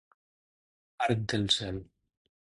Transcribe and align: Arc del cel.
Arc 1.07 1.21
del 1.35 1.47
cel. 1.59 1.79